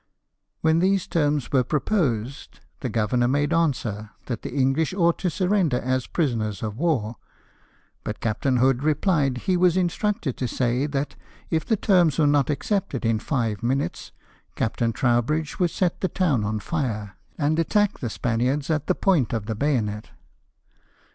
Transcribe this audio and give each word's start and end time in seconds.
When 0.61 0.79
these 0.79 1.05
terms 1.05 1.51
were 1.51 1.63
proposed, 1.63 2.59
the 2.79 2.89
governor 2.89 3.27
made 3.27 3.53
answer 3.53 4.09
that 4.25 4.41
the 4.41 4.51
English 4.51 4.95
ought 4.95 5.19
to 5.19 5.29
surrender 5.29 5.77
as 5.79 6.07
prisoners 6.07 6.63
of 6.63 6.75
war; 6.79 7.17
but 8.03 8.19
Captain 8.19 8.57
Hood 8.57 8.81
replied 8.81 9.37
he 9.45 9.55
was 9.55 9.77
instructed 9.77 10.37
to 10.37 10.47
say 10.47 10.87
that 10.87 11.15
if 11.51 11.65
the 11.67 11.77
terms 11.77 12.17
were 12.17 12.25
not 12.25 12.49
accepted 12.49 13.05
in 13.05 13.19
five 13.19 13.61
minutes 13.61 14.11
Captain 14.55 14.91
Trowbridge 14.91 15.59
would 15.59 15.69
set 15.69 16.01
the 16.01 16.07
town 16.09 16.43
on 16.43 16.59
fire, 16.59 17.15
and 17.37 17.59
attack 17.59 17.99
the 17.99 18.09
Spaniards 18.09 18.71
at 18.71 18.87
the 18.87 18.95
point 18.95 19.33
of 19.33 19.45
the 19.45 19.53
bayonet. 19.53 20.09